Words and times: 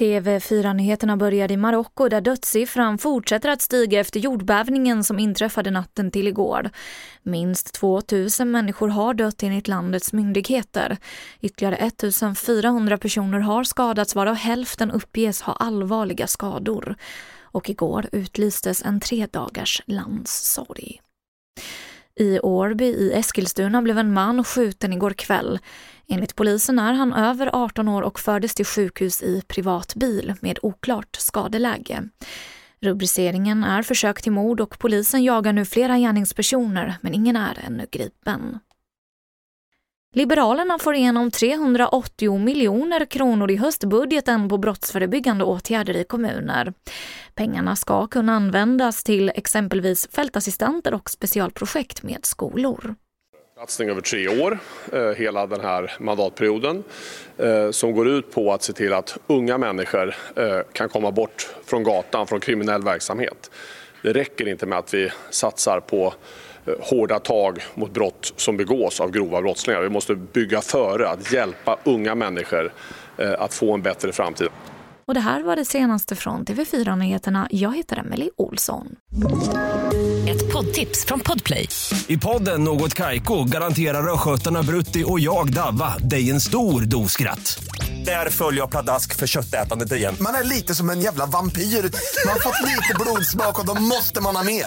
TV4-nyheterna 0.00 1.16
började 1.16 1.54
i 1.54 1.56
Marocko 1.56 2.08
där 2.08 2.20
dödssiffran 2.20 2.98
fortsätter 2.98 3.48
att 3.48 3.62
stiga 3.62 4.00
efter 4.00 4.20
jordbävningen 4.20 5.04
som 5.04 5.18
inträffade 5.18 5.70
natten 5.70 6.10
till 6.10 6.28
igår. 6.28 6.70
Minst 7.22 7.74
2000 7.74 8.50
människor 8.50 8.88
har 8.88 9.14
dött 9.14 9.42
enligt 9.42 9.68
landets 9.68 10.12
myndigheter. 10.12 10.96
Ytterligare 11.40 11.76
1400 11.76 12.98
personer 12.98 13.38
har 13.38 13.64
skadats 13.64 14.14
varav 14.14 14.34
hälften 14.34 14.90
uppges 14.90 15.42
ha 15.42 15.52
allvarliga 15.52 16.26
skador. 16.26 16.96
Och 17.42 17.70
igår 17.70 18.08
utlystes 18.12 18.82
en 18.82 19.00
tre 19.00 19.26
dagars 19.26 19.82
landssorg. 19.86 21.00
I 22.16 22.40
Årby 22.40 22.84
i 22.84 23.12
Eskilstuna 23.12 23.82
blev 23.82 23.98
en 23.98 24.12
man 24.12 24.44
skjuten 24.44 24.92
igår 24.92 25.10
kväll. 25.10 25.58
Enligt 26.08 26.36
polisen 26.36 26.78
är 26.78 26.92
han 26.92 27.12
över 27.12 27.50
18 27.52 27.88
år 27.88 28.02
och 28.02 28.20
fördes 28.20 28.54
till 28.54 28.66
sjukhus 28.66 29.22
i 29.22 29.42
privat 29.46 29.94
bil 29.94 30.34
med 30.40 30.58
oklart 30.62 31.16
skadeläge. 31.16 32.08
Rubriceringen 32.80 33.64
är 33.64 33.82
försök 33.82 34.22
till 34.22 34.32
mord 34.32 34.60
och 34.60 34.78
polisen 34.78 35.24
jagar 35.24 35.52
nu 35.52 35.64
flera 35.64 35.98
gärningspersoner 35.98 36.94
men 37.00 37.14
ingen 37.14 37.36
är 37.36 37.58
ännu 37.66 37.86
gripen. 37.90 38.58
Liberalerna 40.14 40.78
får 40.78 40.94
igenom 40.94 41.30
380 41.30 42.38
miljoner 42.38 43.04
kronor 43.04 43.50
i 43.50 43.56
höstbudgeten 43.56 44.48
på 44.48 44.58
brottsförebyggande 44.58 45.44
åtgärder 45.44 45.96
i 45.96 46.04
kommuner. 46.04 46.72
Pengarna 47.34 47.76
ska 47.76 48.06
kunna 48.06 48.32
användas 48.32 49.04
till 49.04 49.32
exempelvis 49.34 50.08
fältassistenter 50.12 50.94
och 50.94 51.10
specialprojekt 51.10 52.02
med 52.02 52.18
skolor. 52.22 52.94
Satsning 53.58 53.88
över 53.88 54.00
tre 54.00 54.28
år, 54.28 54.58
eh, 54.92 55.10
hela 55.16 55.46
den 55.46 55.60
här 55.60 55.92
mandatperioden, 56.00 56.84
eh, 57.38 57.70
som 57.70 57.92
går 57.92 58.08
ut 58.08 58.32
på 58.32 58.52
att 58.52 58.62
se 58.62 58.72
till 58.72 58.92
att 58.92 59.18
unga 59.26 59.58
människor 59.58 60.14
eh, 60.36 60.60
kan 60.72 60.88
komma 60.88 61.10
bort 61.10 61.54
från 61.64 61.82
gatan, 61.82 62.26
från 62.26 62.40
kriminell 62.40 62.82
verksamhet. 62.82 63.50
Det 64.02 64.12
räcker 64.12 64.48
inte 64.48 64.66
med 64.66 64.78
att 64.78 64.94
vi 64.94 65.10
satsar 65.30 65.80
på 65.80 66.14
hårda 66.80 67.18
tag 67.18 67.62
mot 67.74 67.94
brott 67.94 68.32
som 68.36 68.56
begås 68.56 69.00
av 69.00 69.10
grova 69.10 69.42
brottslingar. 69.42 69.80
Vi 69.80 69.88
måste 69.88 70.14
bygga 70.14 70.60
före, 70.60 71.08
att 71.08 71.32
hjälpa 71.32 71.78
unga 71.84 72.14
människor 72.14 72.72
att 73.38 73.54
få 73.54 73.74
en 73.74 73.82
bättre 73.82 74.12
framtid. 74.12 74.48
Och 75.04 75.14
det 75.14 75.20
här 75.20 75.42
var 75.42 75.56
det 75.56 75.64
senaste 75.64 76.16
från 76.16 76.44
TV4 76.44 76.96
Nyheterna. 76.96 77.48
Jag 77.50 77.76
heter 77.76 77.96
Emily 77.96 78.30
Olsson. 78.36 78.86
Ett 80.28 80.52
poddtips 80.52 81.04
från 81.04 81.20
Podplay. 81.20 81.68
I 82.06 82.18
podden 82.18 82.64
Något 82.64 82.94
Kaiko 82.94 83.44
garanterar 83.44 84.12
östgötarna 84.14 84.62
Brutti 84.62 85.04
och 85.06 85.20
jag, 85.20 85.52
Davva, 85.52 85.98
dig 85.98 86.30
en 86.30 86.40
stor 86.40 86.80
dos 86.80 87.12
skratt. 87.12 87.64
Där 88.04 88.30
följer 88.30 88.60
jag 88.60 88.70
pladask 88.70 89.16
för 89.16 89.26
köttätandet 89.26 89.92
igen. 89.92 90.16
Man 90.20 90.34
är 90.34 90.44
lite 90.44 90.74
som 90.74 90.90
en 90.90 91.00
jävla 91.00 91.26
vampyr. 91.26 91.62
Man 91.62 92.32
har 92.32 92.40
fått 92.40 92.60
lite 92.62 92.94
blodsmak 93.00 93.60
och 93.60 93.66
då 93.66 93.82
måste 93.82 94.20
man 94.20 94.36
ha 94.36 94.44
mer. 94.44 94.66